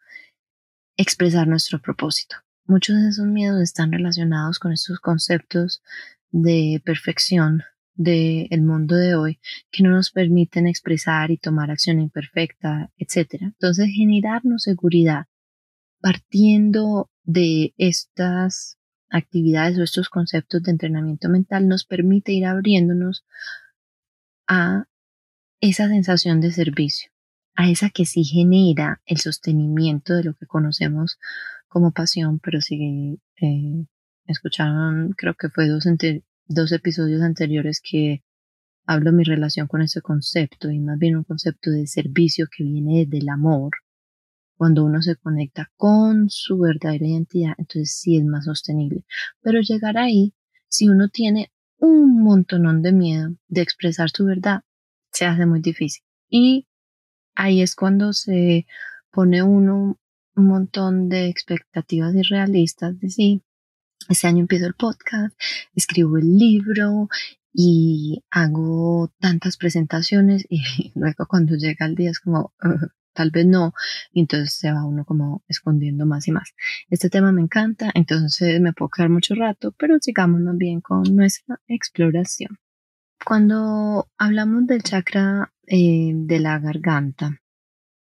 [0.97, 2.35] expresar nuestro propósito.
[2.65, 5.81] Muchos de esos miedos están relacionados con estos conceptos
[6.31, 7.63] de perfección,
[7.99, 13.41] del mundo de hoy que no nos permiten expresar y tomar acción imperfecta, etc.
[13.41, 15.25] Entonces, generarnos seguridad
[15.99, 18.77] partiendo de estas
[19.09, 23.25] actividades o estos conceptos de entrenamiento mental nos permite ir abriéndonos
[24.47, 24.85] a
[25.59, 27.11] esa sensación de servicio,
[27.55, 31.19] a esa que sí genera el sostenimiento de lo que conocemos
[31.67, 33.85] como pasión, pero si eh,
[34.25, 35.85] escucharon, creo que fue dos,
[36.49, 38.23] dos episodios anteriores que
[38.85, 43.05] hablo mi relación con ese concepto y más bien un concepto de servicio que viene
[43.07, 43.71] del amor.
[44.57, 49.05] Cuando uno se conecta con su verdadera identidad, entonces sí es más sostenible.
[49.41, 50.33] Pero llegar ahí,
[50.67, 54.61] si uno tiene un montonón de miedo de expresar su verdad,
[55.11, 56.03] se hace muy difícil.
[56.27, 56.67] Y
[57.35, 58.65] ahí es cuando se
[59.11, 59.99] pone uno
[60.35, 63.43] un montón de expectativas irrealistas de sí
[64.09, 65.39] este año empiezo el podcast,
[65.75, 67.07] escribo el libro
[67.53, 70.61] y hago tantas presentaciones y
[70.95, 72.53] luego cuando llega el día es como,
[73.13, 73.73] tal vez no,
[74.11, 76.53] y entonces se va uno como escondiendo más y más.
[76.89, 81.61] Este tema me encanta, entonces me puedo quedar mucho rato, pero sigámonos bien con nuestra
[81.67, 82.57] exploración.
[83.23, 87.39] Cuando hablamos del chakra eh, de la garganta,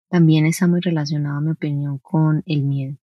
[0.09, 2.97] también está muy relacionado, a mi opinión, con el miedo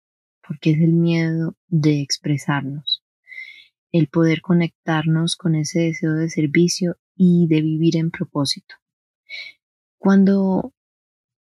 [0.47, 3.03] porque es el miedo de expresarnos,
[3.91, 8.77] el poder conectarnos con ese deseo de servicio y de vivir en propósito.
[9.99, 10.72] Cuando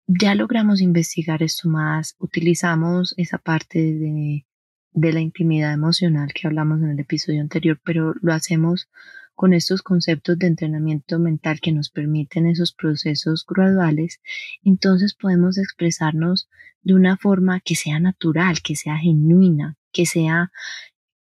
[0.06, 4.46] ya logramos investigar esto más, utilizamos esa parte de,
[4.92, 8.90] de la intimidad emocional que hablamos en el episodio anterior, pero lo hacemos
[9.38, 14.20] con estos conceptos de entrenamiento mental que nos permiten esos procesos graduales,
[14.64, 16.48] entonces podemos expresarnos
[16.82, 20.50] de una forma que sea natural, que sea genuina, que sea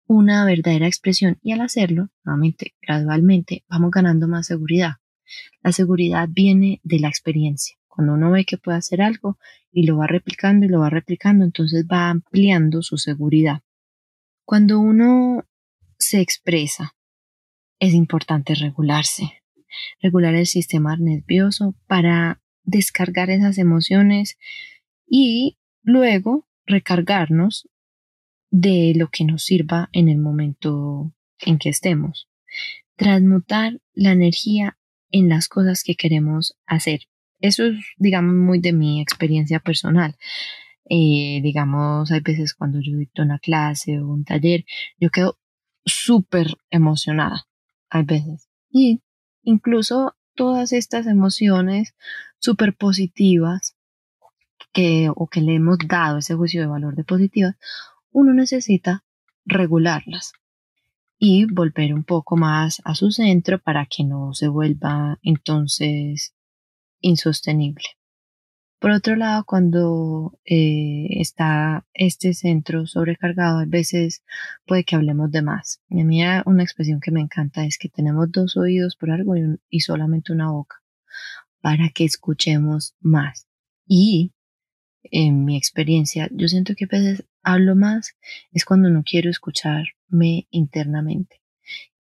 [0.07, 4.93] una verdadera expresión y al hacerlo, nuevamente, gradualmente, vamos ganando más seguridad.
[5.65, 7.77] La seguridad viene de la experiencia.
[7.89, 9.39] Cuando uno ve que puede hacer algo
[9.73, 13.63] y lo va replicando y lo va replicando, entonces va ampliando su seguridad.
[14.45, 15.43] Cuando uno
[15.99, 16.95] se expresa,
[17.79, 19.43] es importante regularse,
[20.01, 24.39] regular el sistema nervioso para descargar esas emociones
[25.07, 27.69] y luego recargarnos
[28.51, 32.29] de lo que nos sirva en el momento en que estemos.
[32.97, 34.79] Transmutar la energía
[35.11, 37.01] en las cosas que queremos hacer.
[37.41, 40.17] Eso es, digamos, muy de mi experiencia personal.
[40.89, 44.65] Eh, digamos, hay veces cuando yo dicto una clase o un taller,
[44.99, 45.39] yo quedo
[45.85, 47.47] súper emocionada.
[47.91, 48.49] Hay veces.
[48.71, 49.03] Y
[49.43, 51.95] incluso todas estas emociones
[52.39, 53.77] súper positivas
[54.73, 57.57] que, o que le hemos dado ese juicio de valor de positivas,
[58.11, 59.05] uno necesita
[59.45, 60.33] regularlas
[61.19, 66.35] y volver un poco más a su centro para que no se vuelva entonces
[67.01, 67.85] insostenible.
[68.85, 74.23] Por otro lado, cuando eh, está este centro sobrecargado, a veces
[74.67, 75.81] puede que hablemos de más.
[75.89, 79.37] Y a mí una expresión que me encanta es que tenemos dos oídos por algo
[79.71, 80.83] y, solamente una boca
[81.63, 83.49] para que escuchemos más.
[83.87, 84.35] Y
[85.05, 88.15] en mi experiencia, yo siento que a veces hablo más
[88.53, 91.41] es cuando no quiero escucharme internamente.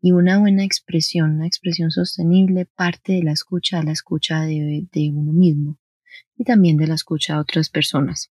[0.02, 5.32] Y una buena expresión, una expresión sostenible, parte de la escucha la escucha de uno
[5.32, 5.78] mismo
[6.36, 8.30] y también de la escucha a otras personas.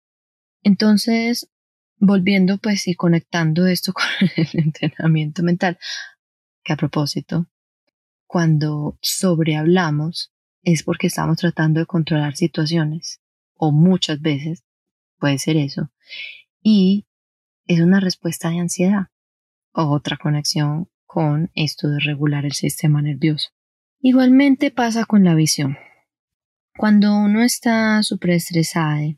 [0.62, 1.50] Entonces,
[1.98, 4.04] volviendo pues y conectando esto con
[4.36, 5.78] el entrenamiento mental,
[6.62, 7.46] que a propósito,
[8.26, 13.20] cuando sobrehablamos es porque estamos tratando de controlar situaciones,
[13.54, 14.64] o muchas veces
[15.18, 15.90] puede ser eso,
[16.62, 17.06] y
[17.66, 19.06] es una respuesta de ansiedad,
[19.72, 23.50] o otra conexión con esto de regular el sistema nervioso.
[24.00, 25.76] Igualmente pasa con la visión.
[26.76, 29.14] Cuando uno está súper estresado,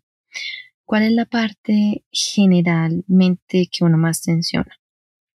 [0.85, 4.81] ¿cuál es la parte generalmente que uno más tensiona?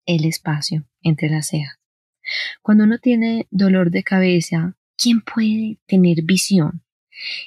[0.05, 1.78] El espacio entre las cejas.
[2.61, 6.84] Cuando uno tiene dolor de cabeza, ¿quién puede tener visión?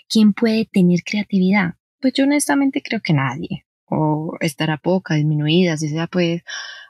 [0.09, 1.75] ¿Quién puede tener creatividad?
[2.01, 3.66] Pues yo honestamente creo que nadie.
[3.87, 6.43] O estará poca, disminuida, si sea pues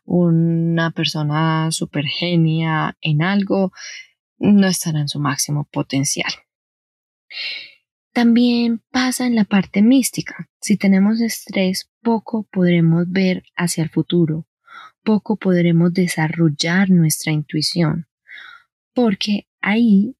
[0.04, 3.72] una persona súper genia en algo,
[4.38, 6.30] no estará en su máximo potencial.
[8.20, 10.50] También pasa en la parte mística.
[10.60, 14.46] Si tenemos estrés, poco podremos ver hacia el futuro,
[15.02, 18.08] poco podremos desarrollar nuestra intuición,
[18.92, 20.18] porque ahí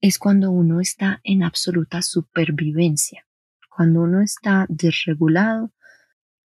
[0.00, 3.26] es cuando uno está en absoluta supervivencia,
[3.68, 5.74] cuando uno está desregulado,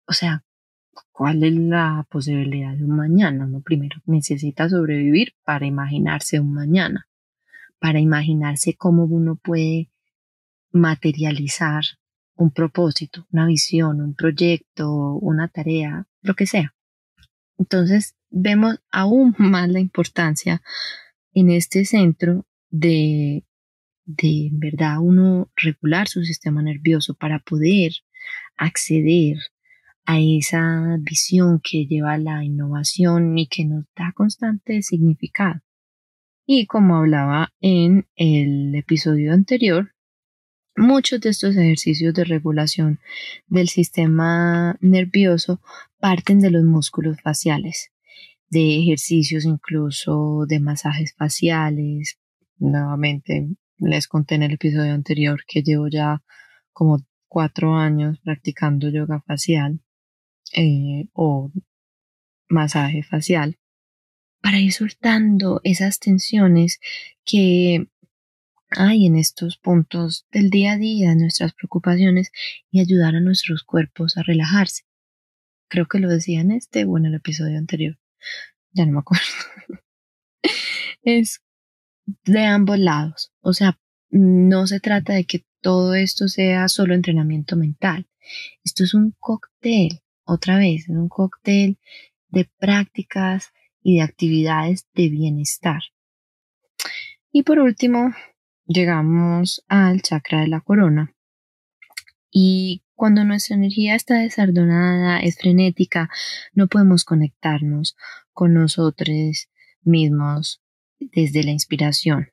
[0.07, 0.45] o sea,
[1.11, 3.45] ¿cuál es la posibilidad de un mañana?
[3.45, 7.09] No, primero necesita sobrevivir para imaginarse un mañana,
[7.77, 9.90] para imaginarse cómo uno puede
[10.71, 11.83] materializar
[12.35, 16.73] un propósito, una visión, un proyecto, una tarea, lo que sea.
[17.57, 20.61] Entonces vemos aún más la importancia
[21.33, 23.45] en este centro de,
[24.05, 27.91] de en verdad uno regular su sistema nervioso para poder
[28.57, 29.37] acceder
[30.05, 35.61] a esa visión que lleva la innovación y que nos da constante significado.
[36.45, 39.90] Y como hablaba en el episodio anterior,
[40.75, 42.99] Muchos de estos ejercicios de regulación
[43.47, 45.61] del sistema nervioso
[45.99, 47.91] parten de los músculos faciales,
[48.49, 52.17] de ejercicios incluso de masajes faciales.
[52.57, 56.23] Nuevamente les conté en el episodio anterior que llevo ya
[56.71, 59.81] como cuatro años practicando yoga facial
[60.53, 61.51] eh, o
[62.47, 63.57] masaje facial
[64.41, 66.79] para ir soltando esas tensiones
[67.23, 67.87] que
[68.71, 72.31] hay en estos puntos del día a día, nuestras preocupaciones
[72.71, 74.83] y ayudar a nuestros cuerpos a relajarse.
[75.67, 77.97] Creo que lo decía en este o en el episodio anterior.
[78.73, 79.23] Ya no me acuerdo.
[81.03, 81.41] es
[82.25, 83.31] de ambos lados.
[83.41, 88.07] O sea, no se trata de que todo esto sea solo entrenamiento mental.
[88.63, 91.77] Esto es un cóctel, otra vez, es un cóctel
[92.29, 93.51] de prácticas
[93.83, 95.81] y de actividades de bienestar.
[97.31, 98.13] Y por último,
[98.73, 101.13] llegamos al chakra de la corona.
[102.31, 106.09] Y cuando nuestra energía está desordonada, es frenética,
[106.53, 107.95] no podemos conectarnos
[108.31, 109.49] con nosotros
[109.83, 110.61] mismos
[110.99, 112.29] desde la inspiración,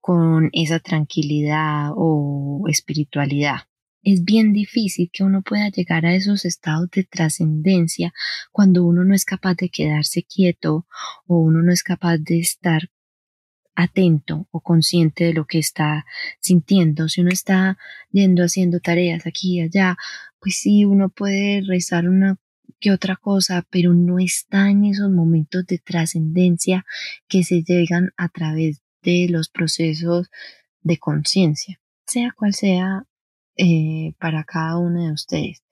[0.00, 3.62] con esa tranquilidad o espiritualidad.
[4.02, 8.12] Es bien difícil que uno pueda llegar a esos estados de trascendencia
[8.52, 10.86] cuando uno no es capaz de quedarse quieto
[11.26, 12.88] o uno no es capaz de estar
[13.76, 16.06] atento o consciente de lo que está
[16.40, 17.08] sintiendo.
[17.08, 17.78] Si uno está
[18.10, 19.96] yendo haciendo tareas aquí y allá,
[20.40, 22.38] pues sí, uno puede rezar una
[22.80, 26.84] que otra cosa, pero no está en esos momentos de trascendencia
[27.28, 30.28] que se llegan a través de los procesos
[30.82, 33.04] de conciencia, sea cual sea
[33.56, 35.62] eh, para cada uno de ustedes.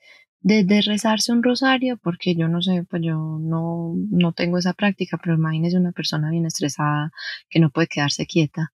[0.45, 5.18] Desde rezarse un rosario, porque yo no sé, pues yo no, no tengo esa práctica,
[5.22, 7.12] pero imagínese una persona bien estresada
[7.49, 8.72] que no puede quedarse quieta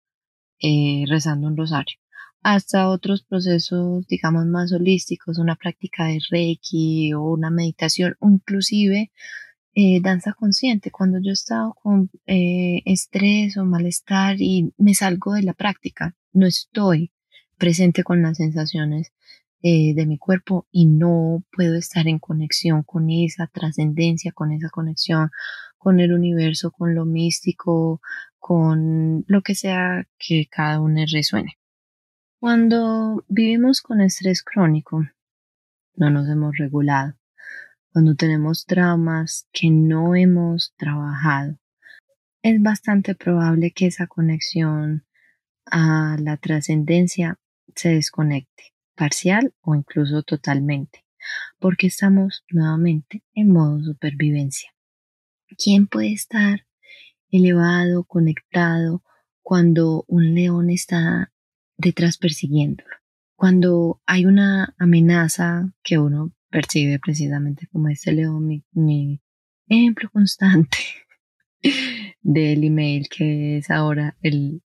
[0.60, 1.96] eh, rezando un rosario
[2.42, 9.12] hasta otros procesos, digamos, más holísticos, una práctica de Reiki o una meditación, inclusive
[9.74, 10.90] eh, danza consciente.
[10.90, 16.16] Cuando yo he estado con eh, estrés o malestar y me salgo de la práctica,
[16.32, 17.12] no estoy
[17.58, 19.12] presente con las sensaciones
[19.62, 24.70] eh, de mi cuerpo y no puedo estar en conexión con esa trascendencia, con esa
[24.70, 25.30] conexión
[25.80, 28.02] con el universo, con lo místico,
[28.38, 31.58] con lo que sea que cada uno resuene.
[32.38, 35.06] Cuando vivimos con estrés crónico,
[35.94, 37.14] no nos hemos regulado.
[37.92, 41.58] Cuando tenemos traumas que no hemos trabajado,
[42.42, 45.06] es bastante probable que esa conexión
[45.64, 47.38] a la trascendencia
[47.74, 48.69] se desconecte,
[49.00, 51.06] parcial o incluso totalmente,
[51.58, 54.70] porque estamos nuevamente en modo supervivencia.
[55.56, 56.66] ¿Quién puede estar
[57.30, 59.02] elevado, conectado,
[59.40, 61.32] cuando un león está
[61.76, 62.90] detrás persiguiéndolo.
[63.36, 69.22] Cuando hay una amenaza que uno percibe precisamente como este león, mi, mi
[69.66, 70.78] ejemplo constante
[72.20, 74.62] del email que es ahora el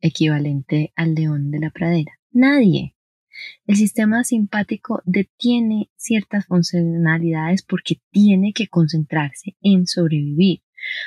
[0.00, 2.18] equivalente al león de la pradera.
[2.32, 2.93] Nadie.
[3.66, 10.62] El sistema simpático detiene ciertas funcionalidades porque tiene que concentrarse en sobrevivir.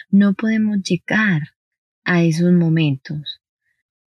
[0.09, 1.41] No podemos llegar
[2.03, 3.41] a esos momentos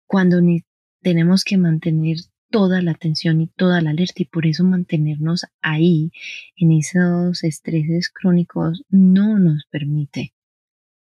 [0.07, 0.65] cuando ni
[1.03, 2.17] tenemos que mantener
[2.51, 6.11] toda la atención y toda la alerta y por eso mantenernos ahí
[6.57, 10.35] en esos estreses crónicos no nos permite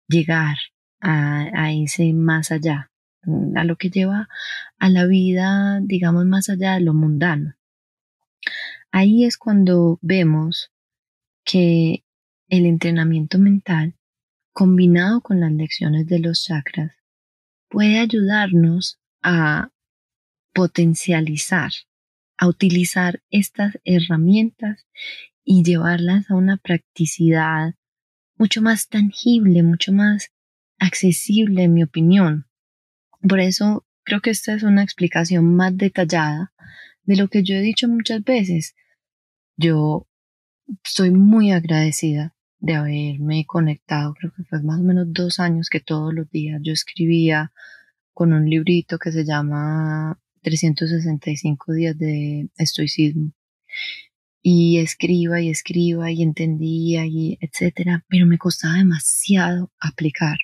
[0.08, 0.56] llegar
[1.02, 2.92] a, ese más allá,
[3.56, 4.30] a lo que lleva
[4.80, 7.56] a la vida, digamos, más allá de lo mundano.
[8.92, 10.72] Ahí es cuando vemos
[11.44, 12.04] que
[12.50, 13.96] el entrenamiento mental,
[14.52, 16.92] combinado con las lecciones de los chakras,
[17.70, 19.72] puede ayudarnos a
[20.54, 21.72] potencializar,
[22.38, 24.86] a utilizar estas herramientas
[25.44, 27.76] y llevarlas a una practicidad
[28.38, 30.32] mucho más tangible, mucho más
[30.78, 32.46] accesible, en mi opinión.
[33.28, 36.52] Por eso creo que esta es una explicación más detallada
[37.04, 38.76] de lo que yo he dicho muchas veces.
[39.56, 40.08] Yo
[40.84, 45.80] estoy muy agradecida de haberme conectado, creo que fue más o menos dos años que
[45.80, 47.52] todos los días yo escribía
[48.14, 53.32] con un librito que se llama 365 días de estoicismo
[54.42, 60.38] y escriba y escriba y entendía y etcétera, pero me costaba demasiado aplicar.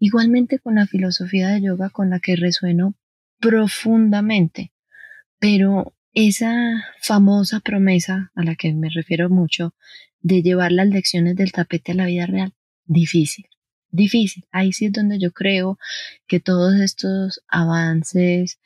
[0.00, 2.94] Igualmente con la filosofía de yoga con la que resueno
[3.38, 4.72] profundamente,
[5.38, 9.74] pero esa famosa promesa a la que me refiero mucho
[10.20, 12.52] de llevar las lecciones del tapete a la vida real,
[12.84, 13.46] difícil,
[13.90, 14.44] difícil.
[14.50, 15.78] Ahí sí es donde yo creo
[16.26, 18.58] que todos estos avances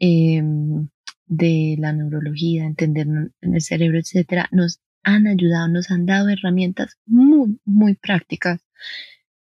[0.00, 0.88] Em,
[1.26, 6.96] de la neurología, entender en el cerebro, etcétera, nos han ayudado, nos han dado herramientas
[7.06, 8.62] muy, muy prácticas,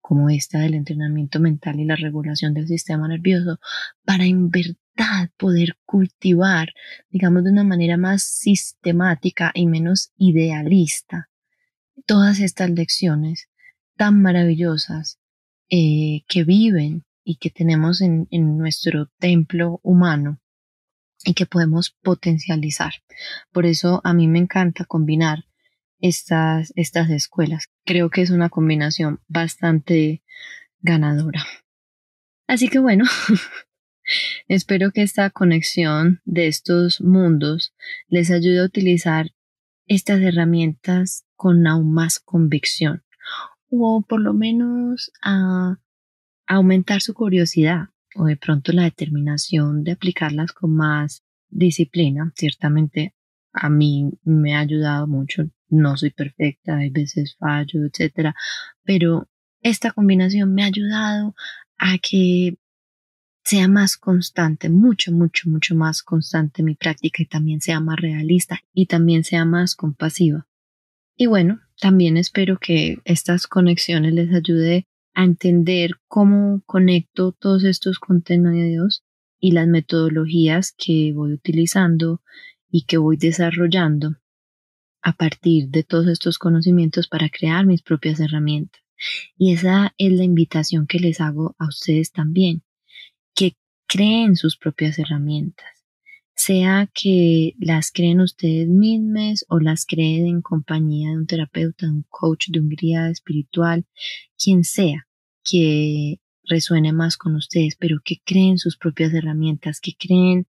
[0.06, 3.58] como esta del entrenamiento mental y la regulación del sistema nervioso,
[4.04, 6.74] para en verdad poder cultivar,
[7.08, 11.30] digamos, de una manera más sistemática y menos idealista,
[12.04, 13.48] todas estas lecciones
[13.96, 15.20] tan maravillosas
[15.70, 18.28] eh, que viven y que tenemos en,
[18.58, 20.38] nuestro templo humano
[21.24, 22.92] y que podemos potencializar.
[23.52, 25.46] Por eso a mí me encanta combinar
[26.00, 27.66] estas, estas escuelas.
[27.84, 30.22] Creo que es una combinación bastante
[30.80, 31.44] ganadora.
[32.46, 33.04] Así que bueno,
[34.48, 37.74] espero que esta conexión de estos mundos
[38.08, 39.30] les ayude a utilizar
[39.86, 43.04] estas herramientas con aún más convicción
[43.70, 45.78] o por lo menos a
[46.46, 52.32] aumentar su curiosidad o de pronto la determinación de aplicarlas con más disciplina.
[52.36, 53.14] Ciertamente
[53.52, 55.50] a mí me ha ayudado mucho.
[55.68, 58.34] No soy perfecta, hay veces fallo, etcétera,
[58.82, 59.28] pero
[59.60, 61.34] esta combinación me ha ayudado
[61.78, 62.58] a que
[63.44, 68.60] sea más constante, mucho, mucho, mucho más constante mi práctica y también sea más realista
[68.72, 70.46] y también sea más compasiva.
[71.16, 77.98] Y bueno, también espero que estas conexiones les ayude a entender cómo conecto todos estos
[77.98, 79.04] contenidos
[79.38, 82.22] y las metodologías que voy utilizando
[82.70, 84.16] y que voy desarrollando
[85.04, 88.82] a partir de todos estos conocimientos para crear mis propias herramientas.
[89.36, 92.62] Y esa es la invitación que les hago a ustedes también,
[93.34, 95.84] que creen sus propias herramientas,
[96.34, 101.92] sea que las creen ustedes mismos o las creen en compañía de un terapeuta, de
[101.92, 103.84] un coach, de un guía espiritual,
[104.42, 105.06] quien sea
[105.44, 110.46] que resuene más con ustedes, pero que creen sus propias herramientas, que creen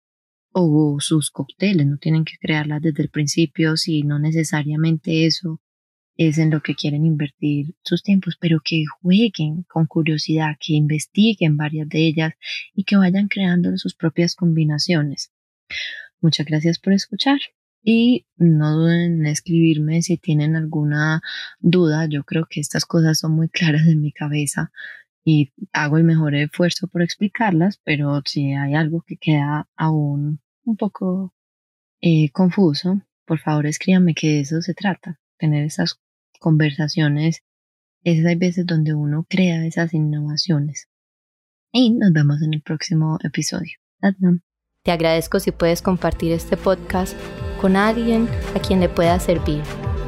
[0.58, 5.62] o sus cócteles, no tienen que crearlas desde el principio si no necesariamente eso
[6.16, 11.58] es en lo que quieren invertir sus tiempos, pero que jueguen con curiosidad, que investiguen
[11.58, 12.34] varias de ellas
[12.74, 15.34] y que vayan creando sus propias combinaciones.
[16.22, 17.40] Muchas gracias por escuchar
[17.84, 21.22] y no duden en escribirme si tienen alguna
[21.60, 22.08] duda.
[22.10, 24.72] Yo creo que estas cosas son muy claras en mi cabeza
[25.26, 30.78] y hago el mejor esfuerzo por explicarlas, pero si hay algo que queda aún un
[30.78, 31.34] poco
[32.02, 36.00] eh, confuso, por favor escríbanme que de eso se trata, tener esas
[36.40, 37.44] conversaciones.
[38.04, 40.88] Es hay veces donde uno crea esas innovaciones.
[41.72, 43.74] Y nos vemos en el próximo episodio.
[44.84, 47.18] Te agradezco si puedes compartir este podcast
[47.60, 49.64] con alguien a quien le pueda servir.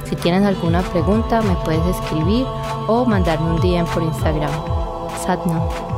[0.05, 2.45] Si tienes alguna pregunta, me puedes escribir
[2.87, 4.51] o mandarme un DM por Instagram.
[5.25, 5.96] Sadna.